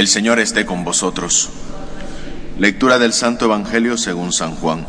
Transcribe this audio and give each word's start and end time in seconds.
El 0.00 0.08
Señor 0.08 0.38
esté 0.38 0.64
con 0.64 0.82
vosotros. 0.82 1.50
Lectura 2.58 2.98
del 2.98 3.12
Santo 3.12 3.44
Evangelio 3.44 3.98
según 3.98 4.32
San 4.32 4.54
Juan. 4.54 4.86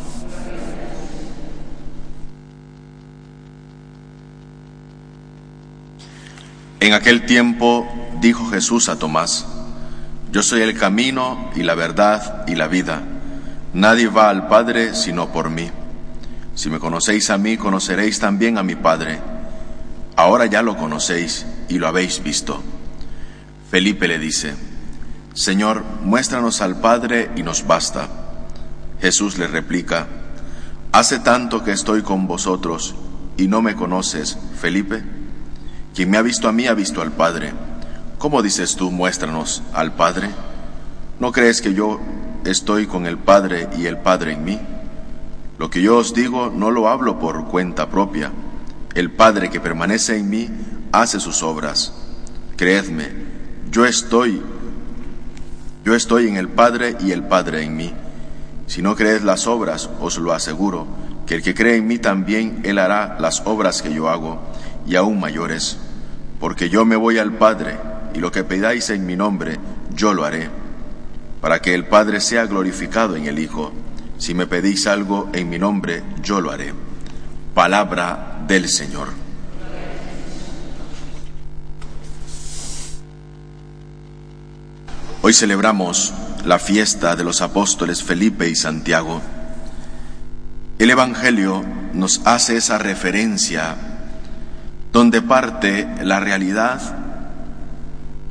En 6.79 6.93
aquel 6.93 7.25
tiempo 7.25 7.85
dijo 8.21 8.49
Jesús 8.51 8.87
a 8.87 8.97
Tomás, 8.97 9.45
Yo 10.31 10.43
soy 10.43 10.61
el 10.61 10.79
camino 10.79 11.51
y 11.57 11.63
la 11.63 11.75
verdad 11.75 12.45
y 12.47 12.55
la 12.55 12.69
vida. 12.69 13.01
Nadie 13.73 14.07
va 14.07 14.29
al 14.29 14.47
Padre 14.47 14.95
sino 14.95 15.33
por 15.33 15.49
mí. 15.49 15.69
Si 16.55 16.69
me 16.69 16.79
conocéis 16.79 17.29
a 17.31 17.37
mí, 17.37 17.57
conoceréis 17.57 18.17
también 18.17 18.57
a 18.57 18.63
mi 18.63 18.75
Padre. 18.75 19.19
Ahora 20.15 20.45
ya 20.45 20.61
lo 20.61 20.77
conocéis 20.77 21.45
y 21.67 21.79
lo 21.79 21.89
habéis 21.89 22.23
visto. 22.23 22.63
Felipe 23.69 24.07
le 24.07 24.17
dice, 24.17 24.70
Señor, 25.33 25.83
muéstranos 26.03 26.61
al 26.61 26.81
Padre 26.81 27.31
y 27.35 27.43
nos 27.43 27.65
basta. 27.65 28.07
Jesús 28.99 29.37
le 29.37 29.47
replica, 29.47 30.07
Hace 30.91 31.19
tanto 31.19 31.63
que 31.63 31.71
estoy 31.71 32.01
con 32.01 32.27
vosotros 32.27 32.95
y 33.37 33.47
no 33.47 33.61
me 33.61 33.75
conoces, 33.75 34.37
Felipe. 34.59 35.01
Quien 35.95 36.09
me 36.09 36.17
ha 36.17 36.21
visto 36.21 36.49
a 36.49 36.51
mí 36.51 36.67
ha 36.67 36.73
visto 36.73 37.01
al 37.01 37.13
Padre. 37.13 37.53
¿Cómo 38.17 38.41
dices 38.41 38.75
tú, 38.75 38.91
muéstranos 38.91 39.63
al 39.73 39.93
Padre? 39.93 40.29
¿No 41.19 41.31
crees 41.31 41.61
que 41.61 41.73
yo 41.73 42.01
estoy 42.43 42.87
con 42.87 43.05
el 43.05 43.17
Padre 43.17 43.69
y 43.77 43.85
el 43.85 43.97
Padre 43.99 44.33
en 44.33 44.43
mí? 44.43 44.59
Lo 45.57 45.69
que 45.69 45.81
yo 45.81 45.97
os 45.97 46.13
digo 46.13 46.51
no 46.53 46.71
lo 46.71 46.89
hablo 46.89 47.19
por 47.19 47.45
cuenta 47.45 47.89
propia. 47.89 48.31
El 48.95 49.11
Padre 49.11 49.49
que 49.49 49.61
permanece 49.61 50.17
en 50.17 50.29
mí 50.29 50.49
hace 50.91 51.21
sus 51.21 51.41
obras. 51.41 51.93
Creedme, 52.57 53.09
yo 53.71 53.85
estoy 53.85 54.41
yo 55.83 55.95
estoy 55.95 56.27
en 56.27 56.37
el 56.37 56.47
Padre 56.47 56.95
y 56.99 57.11
el 57.11 57.23
Padre 57.23 57.63
en 57.63 57.75
mí. 57.75 57.93
Si 58.67 58.81
no 58.81 58.95
creed 58.95 59.21
las 59.21 59.47
obras, 59.47 59.89
os 59.99 60.17
lo 60.17 60.31
aseguro, 60.31 60.85
que 61.25 61.35
el 61.35 61.41
que 61.41 61.55
cree 61.55 61.77
en 61.77 61.87
mí 61.87 61.97
también, 61.97 62.61
él 62.63 62.77
hará 62.77 63.17
las 63.19 63.41
obras 63.45 63.81
que 63.81 63.93
yo 63.93 64.09
hago, 64.09 64.39
y 64.85 64.95
aún 64.95 65.19
mayores. 65.19 65.77
Porque 66.39 66.69
yo 66.69 66.85
me 66.85 66.95
voy 66.95 67.17
al 67.17 67.33
Padre, 67.33 67.77
y 68.13 68.19
lo 68.19 68.31
que 68.31 68.43
pedáis 68.43 68.89
en 68.89 69.05
mi 69.05 69.15
nombre, 69.15 69.57
yo 69.95 70.13
lo 70.13 70.23
haré, 70.23 70.49
para 71.41 71.61
que 71.61 71.73
el 71.73 71.85
Padre 71.85 72.21
sea 72.21 72.45
glorificado 72.45 73.15
en 73.15 73.25
el 73.25 73.39
Hijo. 73.39 73.71
Si 74.17 74.33
me 74.33 74.45
pedís 74.45 74.85
algo 74.85 75.29
en 75.33 75.49
mi 75.49 75.57
nombre, 75.57 76.03
yo 76.21 76.41
lo 76.41 76.51
haré. 76.51 76.73
Palabra 77.55 78.43
del 78.47 78.69
Señor. 78.69 79.20
Hoy 85.31 85.35
celebramos 85.35 86.11
la 86.43 86.59
fiesta 86.59 87.15
de 87.15 87.23
los 87.23 87.41
apóstoles 87.41 88.03
Felipe 88.03 88.49
y 88.49 88.55
Santiago. 88.57 89.21
El 90.77 90.89
Evangelio 90.89 91.63
nos 91.93 92.19
hace 92.25 92.57
esa 92.57 92.77
referencia 92.77 93.77
donde 94.91 95.21
parte 95.21 95.87
la 96.03 96.19
realidad 96.19 96.81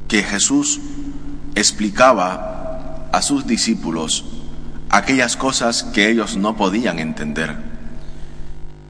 que 0.08 0.22
Jesús 0.22 0.78
explicaba 1.54 3.08
a 3.12 3.22
sus 3.22 3.46
discípulos 3.46 4.26
aquellas 4.90 5.38
cosas 5.38 5.84
que 5.84 6.10
ellos 6.10 6.36
no 6.36 6.54
podían 6.54 6.98
entender. 6.98 7.56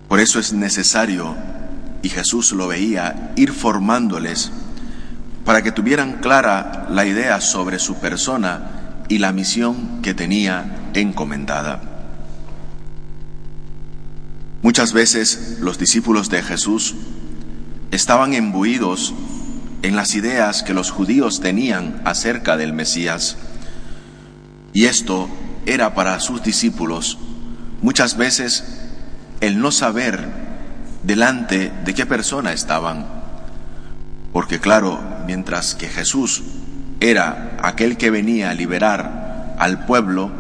Por 0.09 0.19
eso 0.19 0.41
es 0.41 0.53
necesario, 0.53 1.37
y 2.03 2.09
Jesús 2.09 2.51
lo 2.51 2.67
veía, 2.67 3.31
ir 3.37 3.53
formándoles 3.53 4.51
para 5.51 5.63
que 5.65 5.73
tuvieran 5.73 6.19
clara 6.21 6.87
la 6.91 7.05
idea 7.05 7.41
sobre 7.41 7.81
su 7.81 7.97
persona 7.97 9.03
y 9.09 9.19
la 9.19 9.33
misión 9.33 10.01
que 10.01 10.15
tenía 10.15 10.93
encomendada. 10.95 11.81
Muchas 14.63 14.93
veces 14.93 15.57
los 15.61 15.77
discípulos 15.77 16.31
de 16.31 16.45
Jesús 16.45 16.95
estaban 17.91 18.33
embuidos 18.35 19.13
en 19.83 19.97
las 19.97 20.15
ideas 20.15 20.63
que 20.63 20.73
los 20.73 20.93
judíos 20.93 21.41
tenían 21.41 22.01
acerca 22.05 22.57
del 22.57 22.73
Mesías. 22.73 23.37
Y 24.73 24.85
esto 24.85 25.29
era 25.67 25.97
para 25.97 26.21
sus 26.21 26.45
discípulos 26.45 27.19
muchas 27.83 28.17
veces 28.17 28.87
el 29.41 29.59
no 29.59 29.73
saber 29.73 30.29
delante 31.03 31.73
de 31.85 31.93
qué 31.93 32.07
persona 32.07 32.53
estaban. 32.53 33.20
Porque 34.33 34.61
claro, 34.61 35.01
mientras 35.27 35.75
que 35.75 35.89
Jesús 35.89 36.43
era 37.01 37.57
aquel 37.63 37.97
que 37.97 38.11
venía 38.11 38.51
a 38.51 38.55
liberar 38.55 39.57
al 39.59 39.87
pueblo, 39.87 40.31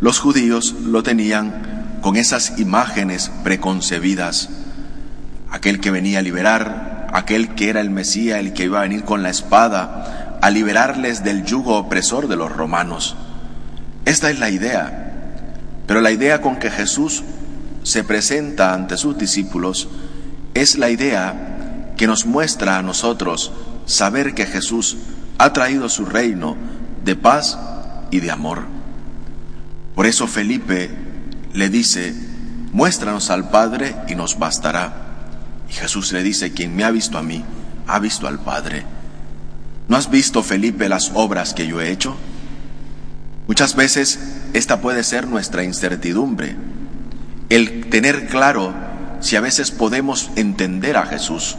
los 0.00 0.20
judíos 0.20 0.74
lo 0.84 1.02
tenían 1.02 1.98
con 2.00 2.16
esas 2.16 2.58
imágenes 2.58 3.30
preconcebidas. 3.42 4.48
Aquel 5.50 5.80
que 5.80 5.90
venía 5.90 6.20
a 6.20 6.22
liberar, 6.22 7.08
aquel 7.12 7.54
que 7.54 7.70
era 7.70 7.80
el 7.80 7.90
Mesías, 7.90 8.38
el 8.38 8.52
que 8.52 8.64
iba 8.64 8.78
a 8.78 8.82
venir 8.82 9.04
con 9.04 9.22
la 9.22 9.30
espada 9.30 10.38
a 10.40 10.50
liberarles 10.50 11.24
del 11.24 11.44
yugo 11.44 11.76
opresor 11.76 12.28
de 12.28 12.36
los 12.36 12.52
romanos. 12.52 13.16
Esta 14.04 14.30
es 14.30 14.38
la 14.38 14.50
idea. 14.50 15.06
Pero 15.86 16.00
la 16.00 16.12
idea 16.12 16.40
con 16.40 16.56
que 16.56 16.70
Jesús 16.70 17.24
se 17.82 18.04
presenta 18.04 18.74
ante 18.74 18.96
sus 18.96 19.18
discípulos 19.18 19.88
es 20.54 20.76
la 20.76 20.90
idea 20.90 21.57
que 21.98 22.06
nos 22.06 22.24
muestra 22.24 22.78
a 22.78 22.82
nosotros 22.82 23.52
saber 23.84 24.32
que 24.32 24.46
Jesús 24.46 24.96
ha 25.36 25.52
traído 25.52 25.88
su 25.88 26.06
reino 26.06 26.56
de 27.04 27.16
paz 27.16 27.58
y 28.10 28.20
de 28.20 28.30
amor. 28.30 28.62
Por 29.94 30.06
eso 30.06 30.28
Felipe 30.28 30.90
le 31.52 31.68
dice, 31.68 32.14
muéstranos 32.72 33.30
al 33.30 33.50
Padre 33.50 33.96
y 34.08 34.14
nos 34.14 34.38
bastará. 34.38 34.92
Y 35.68 35.72
Jesús 35.72 36.12
le 36.12 36.22
dice, 36.22 36.52
quien 36.52 36.74
me 36.76 36.84
ha 36.84 36.92
visto 36.92 37.18
a 37.18 37.22
mí, 37.22 37.44
ha 37.88 37.98
visto 37.98 38.28
al 38.28 38.38
Padre. 38.38 38.84
¿No 39.88 39.96
has 39.96 40.08
visto, 40.08 40.42
Felipe, 40.44 40.88
las 40.88 41.10
obras 41.14 41.52
que 41.52 41.66
yo 41.66 41.80
he 41.80 41.90
hecho? 41.90 42.16
Muchas 43.48 43.74
veces 43.74 44.20
esta 44.52 44.80
puede 44.80 45.02
ser 45.02 45.26
nuestra 45.26 45.64
incertidumbre, 45.64 46.54
el 47.48 47.88
tener 47.90 48.28
claro 48.28 48.72
si 49.20 49.34
a 49.34 49.40
veces 49.40 49.72
podemos 49.72 50.30
entender 50.36 50.96
a 50.96 51.06
Jesús 51.06 51.56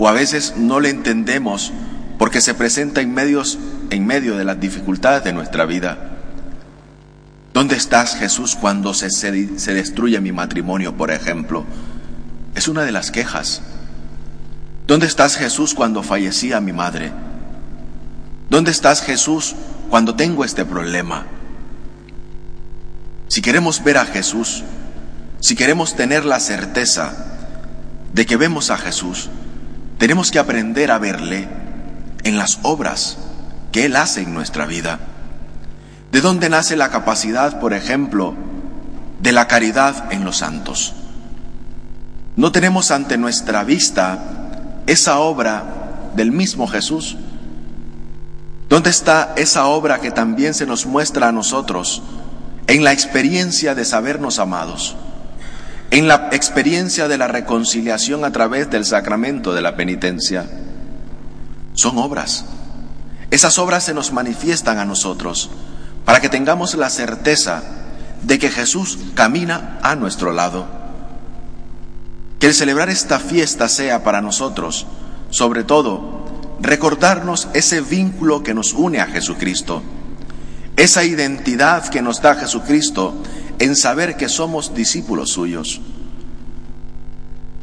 o 0.00 0.08
a 0.08 0.12
veces 0.12 0.54
no 0.56 0.80
le 0.80 0.88
entendemos 0.88 1.72
porque 2.18 2.40
se 2.40 2.54
presenta 2.54 3.02
en, 3.02 3.12
medios, 3.12 3.58
en 3.90 4.06
medio 4.06 4.34
de 4.34 4.44
las 4.44 4.58
dificultades 4.58 5.22
de 5.24 5.34
nuestra 5.34 5.66
vida. 5.66 6.16
¿Dónde 7.52 7.76
estás 7.76 8.16
Jesús 8.16 8.56
cuando 8.56 8.94
se, 8.94 9.10
se, 9.10 9.58
se 9.58 9.74
destruye 9.74 10.18
mi 10.22 10.32
matrimonio, 10.32 10.96
por 10.96 11.10
ejemplo? 11.10 11.66
Es 12.54 12.66
una 12.66 12.82
de 12.84 12.92
las 12.92 13.10
quejas. 13.10 13.60
¿Dónde 14.86 15.06
estás 15.06 15.36
Jesús 15.36 15.74
cuando 15.74 16.02
fallecía 16.02 16.62
mi 16.62 16.72
madre? 16.72 17.12
¿Dónde 18.48 18.70
estás 18.70 19.02
Jesús 19.02 19.54
cuando 19.90 20.14
tengo 20.14 20.46
este 20.46 20.64
problema? 20.64 21.26
Si 23.28 23.42
queremos 23.42 23.84
ver 23.84 23.98
a 23.98 24.06
Jesús, 24.06 24.64
si 25.40 25.54
queremos 25.56 25.94
tener 25.94 26.24
la 26.24 26.40
certeza 26.40 27.12
de 28.14 28.24
que 28.24 28.38
vemos 28.38 28.70
a 28.70 28.78
Jesús, 28.78 29.28
tenemos 30.00 30.30
que 30.30 30.38
aprender 30.38 30.90
a 30.90 30.98
verle 30.98 31.46
en 32.24 32.38
las 32.38 32.58
obras 32.62 33.18
que 33.70 33.84
Él 33.84 33.96
hace 33.96 34.22
en 34.22 34.32
nuestra 34.32 34.64
vida. 34.64 34.98
¿De 36.10 36.22
dónde 36.22 36.48
nace 36.48 36.74
la 36.74 36.88
capacidad, 36.88 37.60
por 37.60 37.74
ejemplo, 37.74 38.34
de 39.20 39.32
la 39.32 39.46
caridad 39.46 40.10
en 40.10 40.24
los 40.24 40.38
santos? 40.38 40.94
No 42.34 42.50
tenemos 42.50 42.90
ante 42.90 43.18
nuestra 43.18 43.62
vista 43.62 44.18
esa 44.86 45.18
obra 45.18 45.64
del 46.16 46.32
mismo 46.32 46.66
Jesús. 46.66 47.18
¿Dónde 48.70 48.88
está 48.88 49.34
esa 49.36 49.66
obra 49.66 50.00
que 50.00 50.10
también 50.10 50.54
se 50.54 50.64
nos 50.64 50.86
muestra 50.86 51.28
a 51.28 51.32
nosotros 51.32 52.02
en 52.68 52.84
la 52.84 52.92
experiencia 52.92 53.74
de 53.74 53.84
sabernos 53.84 54.38
amados? 54.38 54.96
En 55.90 56.06
la 56.06 56.28
experiencia 56.32 57.08
de 57.08 57.18
la 57.18 57.26
reconciliación 57.26 58.24
a 58.24 58.30
través 58.30 58.70
del 58.70 58.84
sacramento 58.84 59.52
de 59.52 59.62
la 59.62 59.76
penitencia. 59.76 60.46
Son 61.74 61.98
obras. 61.98 62.44
Esas 63.30 63.58
obras 63.58 63.84
se 63.84 63.94
nos 63.94 64.12
manifiestan 64.12 64.78
a 64.78 64.84
nosotros 64.84 65.50
para 66.04 66.20
que 66.20 66.28
tengamos 66.28 66.74
la 66.74 66.90
certeza 66.90 67.62
de 68.22 68.38
que 68.38 68.50
Jesús 68.50 68.98
camina 69.14 69.78
a 69.82 69.96
nuestro 69.96 70.32
lado. 70.32 70.66
Que 72.38 72.46
el 72.46 72.54
celebrar 72.54 72.88
esta 72.88 73.18
fiesta 73.18 73.68
sea 73.68 74.02
para 74.02 74.20
nosotros, 74.20 74.86
sobre 75.30 75.64
todo, 75.64 76.24
recordarnos 76.60 77.48
ese 77.54 77.80
vínculo 77.80 78.42
que 78.42 78.54
nos 78.54 78.72
une 78.72 79.00
a 79.00 79.06
Jesucristo, 79.06 79.82
esa 80.76 81.04
identidad 81.04 81.88
que 81.88 82.02
nos 82.02 82.22
da 82.22 82.34
Jesucristo 82.34 83.14
en 83.60 83.76
saber 83.76 84.16
que 84.16 84.28
somos 84.28 84.74
discípulos 84.74 85.30
suyos. 85.30 85.80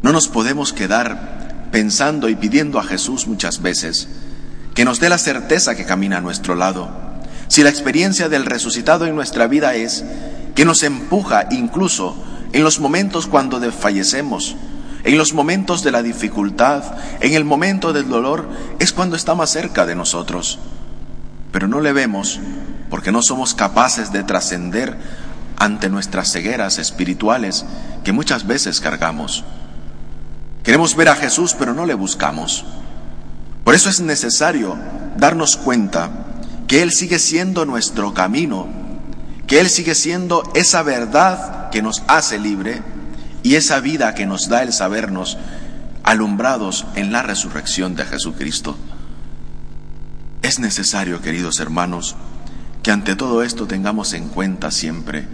No 0.03 0.13
nos 0.13 0.27
podemos 0.29 0.71
quedar 0.71 1.67
pensando 1.71 2.29
y 2.29 2.35
pidiendo 2.35 2.79
a 2.79 2.83
Jesús 2.83 3.27
muchas 3.27 3.61
veces 3.61 4.07
que 4.73 4.85
nos 4.85 4.99
dé 4.99 5.09
la 5.09 5.17
certeza 5.17 5.75
que 5.75 5.85
camina 5.85 6.17
a 6.17 6.21
nuestro 6.21 6.53
lado. 6.53 6.89
Si 7.47 7.63
la 7.63 7.71
experiencia 7.71 8.29
del 8.29 8.45
resucitado 8.45 9.07
en 9.07 9.15
nuestra 9.15 9.47
vida 9.47 9.73
es 9.73 10.05
que 10.53 10.65
nos 10.65 10.83
empuja 10.83 11.47
incluso 11.49 12.15
en 12.53 12.63
los 12.63 12.79
momentos 12.79 13.25
cuando 13.25 13.59
desfallecemos, 13.59 14.55
en 15.03 15.17
los 15.17 15.33
momentos 15.33 15.83
de 15.83 15.91
la 15.91 16.03
dificultad, 16.03 16.83
en 17.21 17.33
el 17.33 17.43
momento 17.43 17.91
del 17.91 18.07
dolor, 18.07 18.47
es 18.77 18.93
cuando 18.93 19.15
está 19.15 19.33
más 19.33 19.49
cerca 19.49 19.87
de 19.87 19.95
nosotros. 19.95 20.59
Pero 21.51 21.67
no 21.67 21.81
le 21.81 21.91
vemos 21.91 22.39
porque 22.91 23.11
no 23.11 23.23
somos 23.23 23.55
capaces 23.55 24.11
de 24.11 24.23
trascender 24.23 24.95
ante 25.57 25.89
nuestras 25.89 26.31
cegueras 26.31 26.77
espirituales 26.77 27.65
que 28.03 28.11
muchas 28.11 28.47
veces 28.47 28.79
cargamos. 28.79 29.43
Queremos 30.63 30.95
ver 30.95 31.09
a 31.09 31.15
Jesús, 31.15 31.55
pero 31.57 31.73
no 31.73 31.85
le 31.85 31.93
buscamos. 31.93 32.65
Por 33.63 33.75
eso 33.75 33.89
es 33.89 33.99
necesario 33.99 34.77
darnos 35.17 35.57
cuenta 35.57 36.09
que 36.67 36.81
Él 36.83 36.91
sigue 36.91 37.19
siendo 37.19 37.65
nuestro 37.65 38.13
camino, 38.13 38.67
que 39.47 39.59
Él 39.59 39.69
sigue 39.69 39.95
siendo 39.95 40.43
esa 40.55 40.83
verdad 40.83 41.69
que 41.69 41.81
nos 41.81 42.03
hace 42.07 42.39
libre 42.39 42.81
y 43.43 43.55
esa 43.55 43.79
vida 43.79 44.13
que 44.13 44.25
nos 44.25 44.49
da 44.49 44.63
el 44.63 44.73
sabernos 44.73 45.37
alumbrados 46.03 46.85
en 46.95 47.11
la 47.11 47.23
resurrección 47.23 47.95
de 47.95 48.05
Jesucristo. 48.05 48.77
Es 50.41 50.59
necesario, 50.59 51.21
queridos 51.21 51.59
hermanos, 51.59 52.15
que 52.83 52.91
ante 52.91 53.15
todo 53.15 53.43
esto 53.43 53.67
tengamos 53.67 54.13
en 54.13 54.29
cuenta 54.29 54.71
siempre 54.71 55.27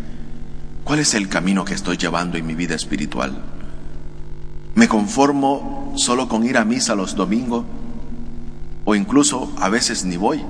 ¿Cuál 0.84 1.00
es 1.00 1.14
el 1.14 1.30
camino 1.30 1.64
que 1.64 1.74
estoy 1.74 1.98
llevando 1.98 2.38
en 2.38 2.46
mi 2.46 2.56
vida 2.56 2.76
espiritual? 2.76 3.34
¿Me 4.76 4.88
conformo 4.88 5.94
solo 5.96 6.28
con 6.28 6.46
ir 6.46 6.58
a 6.58 6.66
misa 6.66 6.96
los 6.96 7.16
domingos? 7.16 7.64
¿O 8.84 8.96
incluso 8.96 9.54
a 9.60 9.70
veces 9.70 10.04
ni 10.04 10.18
voy? 10.18 10.44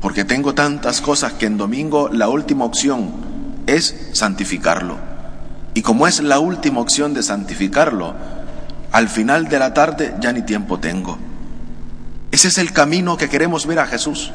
Porque 0.00 0.24
tengo 0.24 0.54
tantas 0.54 1.00
cosas 1.00 1.32
que 1.32 1.46
en 1.46 1.56
domingo 1.56 2.08
la 2.12 2.28
última 2.28 2.64
opción 2.64 3.10
es 3.66 4.10
santificarlo. 4.12 4.96
Y 5.74 5.82
como 5.82 6.06
es 6.06 6.20
la 6.20 6.38
última 6.38 6.80
opción 6.80 7.14
de 7.14 7.24
santificarlo, 7.24 8.14
al 8.92 9.08
final 9.08 9.48
de 9.48 9.58
la 9.58 9.74
tarde 9.74 10.14
ya 10.20 10.32
ni 10.32 10.42
tiempo 10.42 10.78
tengo. 10.78 11.18
Ese 12.30 12.46
es 12.46 12.58
el 12.58 12.72
camino 12.72 13.16
que 13.16 13.28
queremos 13.28 13.66
ver 13.66 13.80
a 13.80 13.86
Jesús. 13.86 14.30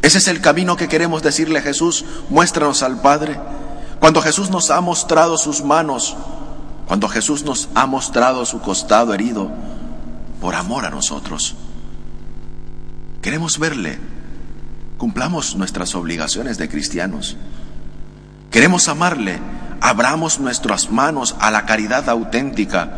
Ese 0.00 0.18
es 0.18 0.28
el 0.28 0.40
camino 0.40 0.76
que 0.76 0.88
queremos 0.88 1.22
decirle 1.22 1.58
a 1.58 1.62
Jesús, 1.62 2.04
muéstranos 2.30 2.82
al 2.82 3.00
Padre. 3.02 3.38
Cuando 4.00 4.22
Jesús 4.22 4.50
nos 4.50 4.70
ha 4.70 4.80
mostrado 4.80 5.36
sus 5.38 5.62
manos, 5.62 6.16
cuando 6.86 7.08
Jesús 7.08 7.44
nos 7.44 7.68
ha 7.74 7.86
mostrado 7.86 8.46
su 8.46 8.60
costado 8.60 9.12
herido, 9.12 9.50
por 10.40 10.54
amor 10.54 10.84
a 10.84 10.90
nosotros. 10.90 11.56
Queremos 13.22 13.58
verle, 13.58 13.98
cumplamos 14.96 15.56
nuestras 15.56 15.94
obligaciones 15.94 16.58
de 16.58 16.68
cristianos. 16.68 17.36
Queremos 18.50 18.88
amarle, 18.88 19.38
abramos 19.80 20.38
nuestras 20.38 20.90
manos 20.90 21.34
a 21.40 21.50
la 21.50 21.66
caridad 21.66 22.08
auténtica, 22.08 22.96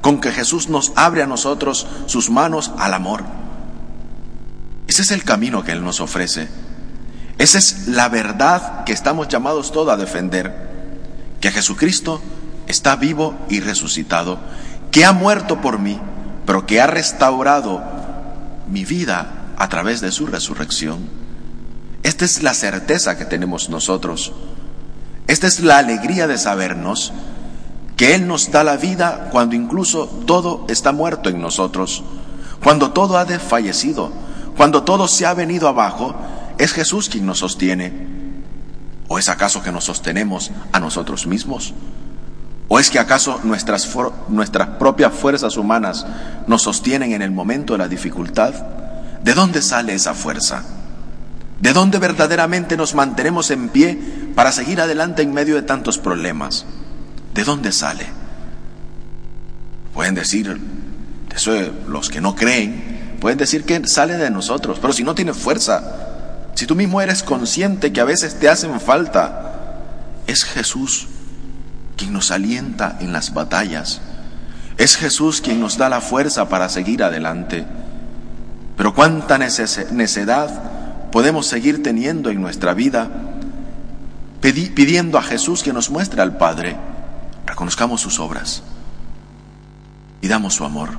con 0.00 0.20
que 0.20 0.32
Jesús 0.32 0.68
nos 0.68 0.92
abre 0.96 1.22
a 1.22 1.26
nosotros 1.26 1.86
sus 2.06 2.30
manos 2.30 2.72
al 2.78 2.94
amor. 2.94 3.22
Ese 4.88 5.02
es 5.02 5.10
el 5.12 5.24
camino 5.24 5.62
que 5.62 5.72
Él 5.72 5.84
nos 5.84 6.00
ofrece. 6.00 6.48
Esa 7.40 7.56
es 7.56 7.88
la 7.88 8.10
verdad 8.10 8.84
que 8.84 8.92
estamos 8.92 9.28
llamados 9.28 9.72
todos 9.72 9.94
a 9.94 9.96
defender. 9.96 10.68
Que 11.40 11.50
Jesucristo 11.50 12.20
está 12.66 12.96
vivo 12.96 13.34
y 13.48 13.60
resucitado, 13.60 14.38
que 14.90 15.06
ha 15.06 15.12
muerto 15.12 15.62
por 15.62 15.78
mí, 15.78 15.98
pero 16.44 16.66
que 16.66 16.82
ha 16.82 16.86
restaurado 16.86 17.82
mi 18.68 18.84
vida 18.84 19.52
a 19.56 19.70
través 19.70 20.02
de 20.02 20.12
su 20.12 20.26
resurrección. 20.26 20.98
Esta 22.02 22.26
es 22.26 22.42
la 22.42 22.52
certeza 22.52 23.16
que 23.16 23.24
tenemos 23.24 23.70
nosotros. 23.70 24.32
Esta 25.26 25.46
es 25.46 25.60
la 25.60 25.78
alegría 25.78 26.26
de 26.26 26.36
sabernos 26.36 27.14
que 27.96 28.14
Él 28.14 28.28
nos 28.28 28.50
da 28.50 28.64
la 28.64 28.76
vida 28.76 29.30
cuando 29.32 29.56
incluso 29.56 30.04
todo 30.26 30.66
está 30.68 30.92
muerto 30.92 31.30
en 31.30 31.40
nosotros, 31.40 32.02
cuando 32.62 32.92
todo 32.92 33.16
ha 33.16 33.24
desfallecido, 33.24 34.12
cuando 34.58 34.82
todo 34.82 35.08
se 35.08 35.24
ha 35.24 35.32
venido 35.32 35.68
abajo, 35.68 36.14
es 36.60 36.72
Jesús 36.72 37.08
quien 37.08 37.26
nos 37.26 37.38
sostiene. 37.38 37.92
¿O 39.08 39.18
es 39.18 39.28
acaso 39.28 39.62
que 39.62 39.72
nos 39.72 39.84
sostenemos 39.84 40.50
a 40.72 40.78
nosotros 40.78 41.26
mismos? 41.26 41.72
¿O 42.68 42.78
es 42.78 42.90
que 42.90 42.98
acaso 42.98 43.40
nuestras, 43.42 43.88
nuestras 44.28 44.68
propias 44.76 45.12
fuerzas 45.12 45.56
humanas 45.56 46.06
nos 46.46 46.62
sostienen 46.62 47.12
en 47.12 47.22
el 47.22 47.30
momento 47.30 47.72
de 47.72 47.78
la 47.78 47.88
dificultad? 47.88 48.54
¿De 49.24 49.34
dónde 49.34 49.62
sale 49.62 49.94
esa 49.94 50.14
fuerza? 50.14 50.62
¿De 51.60 51.72
dónde 51.72 51.98
verdaderamente 51.98 52.76
nos 52.76 52.94
mantenemos 52.94 53.50
en 53.50 53.70
pie 53.70 53.98
para 54.34 54.52
seguir 54.52 54.80
adelante 54.80 55.22
en 55.22 55.32
medio 55.32 55.56
de 55.56 55.62
tantos 55.62 55.98
problemas? 55.98 56.66
¿De 57.34 57.42
dónde 57.42 57.72
sale? 57.72 58.06
Pueden 59.94 60.14
decir, 60.14 60.60
eso 61.34 61.52
los 61.88 62.10
que 62.10 62.20
no 62.20 62.36
creen, 62.36 63.00
Pueden 63.20 63.36
decir 63.36 63.64
que 63.64 63.86
sale 63.86 64.16
de 64.16 64.30
nosotros, 64.30 64.78
pero 64.80 64.94
si 64.94 65.04
no 65.04 65.14
tiene 65.14 65.34
fuerza, 65.34 65.99
si 66.60 66.66
tú 66.66 66.74
mismo 66.76 67.00
eres 67.00 67.22
consciente 67.22 67.90
que 67.90 68.02
a 68.02 68.04
veces 68.04 68.38
te 68.38 68.46
hacen 68.46 68.82
falta, 68.82 69.54
es 70.26 70.44
Jesús 70.44 71.08
quien 71.96 72.12
nos 72.12 72.30
alienta 72.30 72.98
en 73.00 73.14
las 73.14 73.32
batallas. 73.32 74.02
Es 74.76 74.98
Jesús 74.98 75.40
quien 75.40 75.58
nos 75.58 75.78
da 75.78 75.88
la 75.88 76.02
fuerza 76.02 76.50
para 76.50 76.68
seguir 76.68 77.02
adelante. 77.02 77.64
Pero 78.76 78.94
cuánta 78.94 79.38
necedad 79.38 81.10
podemos 81.10 81.46
seguir 81.46 81.82
teniendo 81.82 82.28
en 82.28 82.42
nuestra 82.42 82.74
vida 82.74 83.08
pidiendo 84.42 85.16
a 85.16 85.22
Jesús 85.22 85.62
que 85.62 85.72
nos 85.72 85.88
muestre 85.88 86.20
al 86.20 86.36
Padre. 86.36 86.76
Reconozcamos 87.46 88.02
sus 88.02 88.20
obras 88.20 88.62
y 90.20 90.28
damos 90.28 90.56
su 90.56 90.66
amor. 90.66 90.90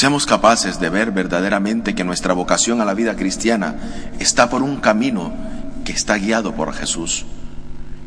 Seamos 0.00 0.24
capaces 0.24 0.80
de 0.80 0.88
ver 0.88 1.10
verdaderamente 1.10 1.94
que 1.94 2.04
nuestra 2.04 2.32
vocación 2.32 2.80
a 2.80 2.86
la 2.86 2.94
vida 2.94 3.16
cristiana 3.16 3.74
está 4.18 4.48
por 4.48 4.62
un 4.62 4.78
camino 4.78 5.30
que 5.84 5.92
está 5.92 6.14
guiado 6.14 6.54
por 6.54 6.72
Jesús. 6.72 7.26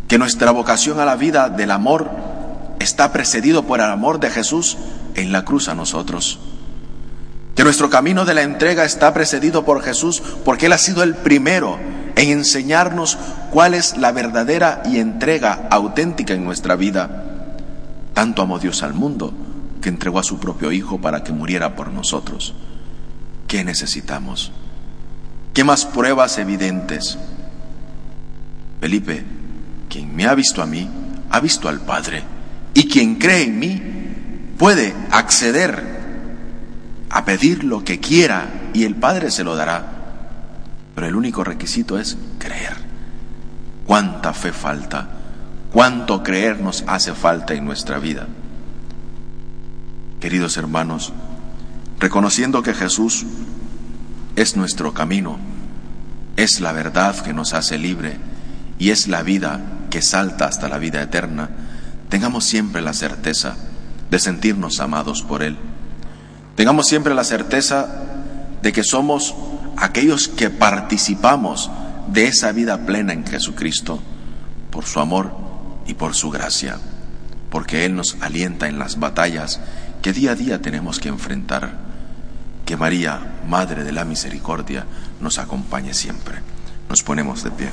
Que 0.07 0.17
nuestra 0.17 0.49
vocación 0.49 0.99
a 0.99 1.05
la 1.05 1.15
vida 1.15 1.49
del 1.49 1.69
amor 1.69 2.09
está 2.79 3.13
precedido 3.13 3.67
por 3.67 3.79
el 3.79 3.91
amor 3.91 4.19
de 4.19 4.31
Jesús 4.31 4.75
en 5.13 5.31
la 5.31 5.45
cruz 5.45 5.67
a 5.67 5.75
nosotros. 5.75 6.39
Que 7.53 7.63
nuestro 7.63 7.91
camino 7.91 8.25
de 8.25 8.33
la 8.33 8.41
entrega 8.41 8.85
está 8.85 9.13
precedido 9.13 9.63
por 9.63 9.83
Jesús 9.83 10.23
porque 10.43 10.65
Él 10.65 10.73
ha 10.73 10.79
sido 10.79 11.03
el 11.03 11.13
primero 11.13 11.77
en 12.15 12.31
enseñarnos 12.31 13.19
cuál 13.51 13.75
es 13.75 13.97
la 13.97 14.12
verdadera 14.12 14.81
y 14.83 14.97
entrega 14.97 15.67
auténtica 15.69 16.33
en 16.33 16.43
nuestra 16.43 16.75
vida. 16.75 17.23
Tanto 18.15 18.41
amó 18.41 18.57
Dios 18.57 18.81
al 18.81 18.95
mundo 18.95 19.42
que 19.83 19.89
entregó 19.89 20.17
a 20.17 20.23
su 20.23 20.39
propio 20.39 20.71
Hijo 20.71 20.99
para 20.99 21.23
que 21.23 21.33
muriera 21.33 21.75
por 21.75 21.89
nosotros. 21.91 22.55
¿Qué 23.47 23.63
necesitamos? 23.63 24.51
¿Qué 25.53 25.63
más 25.63 25.85
pruebas 25.85 26.39
evidentes? 26.39 27.19
Felipe, 28.81 29.23
quien 29.89 30.15
me 30.15 30.25
ha 30.25 30.33
visto 30.33 30.63
a 30.63 30.65
mí, 30.65 30.89
ha 31.29 31.39
visto 31.39 31.69
al 31.69 31.81
Padre. 31.81 32.23
Y 32.73 32.87
quien 32.87 33.15
cree 33.15 33.43
en 33.43 33.59
mí 33.59 33.81
puede 34.57 34.95
acceder 35.11 35.83
a 37.09 37.25
pedir 37.25 37.63
lo 37.63 37.83
que 37.83 37.99
quiera 37.99 38.71
y 38.73 38.85
el 38.85 38.95
Padre 38.95 39.29
se 39.29 39.43
lo 39.43 39.55
dará. 39.55 39.85
Pero 40.95 41.07
el 41.07 41.15
único 41.15 41.43
requisito 41.43 41.99
es 41.99 42.17
creer. 42.39 42.77
¿Cuánta 43.85 44.33
fe 44.33 44.53
falta? 44.53 45.09
¿Cuánto 45.71 46.23
creer 46.23 46.61
nos 46.61 46.83
hace 46.87 47.13
falta 47.13 47.53
en 47.53 47.65
nuestra 47.65 47.99
vida? 47.99 48.27
Queridos 50.24 50.56
hermanos, 50.56 51.12
reconociendo 52.00 52.63
que 52.63 52.74
Jesús 52.74 53.25
es 54.38 54.56
nuestro 54.56 54.94
camino, 54.94 55.38
es 56.38 56.62
la 56.62 56.72
verdad 56.72 57.13
que 57.18 57.34
nos 57.34 57.53
hace 57.53 57.77
libre 57.77 58.15
y 58.80 58.92
es 58.92 59.10
la 59.10 59.22
vida 59.22 59.60
que 59.89 60.01
salta 60.01 60.46
hasta 60.46 60.70
la 60.70 60.77
vida 60.77 61.01
eterna, 61.01 61.50
tengamos 62.08 62.46
siempre 62.46 62.82
la 62.82 62.94
certeza 62.94 63.58
de 64.10 64.18
sentirnos 64.18 64.80
amados 64.80 65.24
por 65.24 65.44
Él. 65.44 65.58
Tengamos 66.56 66.88
siempre 66.88 67.13
la 67.13 67.25
certeza 67.25 68.06
de 68.62 68.72
que 68.72 68.86
somos 68.86 69.36
aquellos 69.75 70.30
que 70.30 70.50
participamos 70.50 71.70
de 72.08 72.27
esa 72.27 72.53
vida 72.53 72.86
plena 72.86 73.12
en 73.12 73.27
Jesucristo, 73.27 74.00
por 74.72 74.86
su 74.86 75.01
amor 75.01 75.36
y 75.86 75.96
por 75.96 76.15
su 76.15 76.30
gracia, 76.30 76.77
porque 77.50 77.84
Él 77.84 77.98
nos 77.98 78.15
alienta 78.22 78.70
en 78.70 78.80
las 78.80 79.01
batallas 79.01 79.60
que 80.03 80.12
día 80.12 80.33
a 80.33 80.36
día 80.36 80.62
tenemos 80.62 81.00
que 81.00 81.07
enfrentar. 81.07 81.79
Que 82.65 82.75
María, 82.75 83.39
Madre 83.48 83.86
de 83.86 83.93
la 83.93 84.03
Misericordia, 84.03 84.86
nos 85.22 85.39
acompañe 85.39 85.93
siempre. 85.93 86.39
Nos 86.89 87.03
ponemos 87.03 87.41
de 87.41 87.51
pie. 87.51 87.69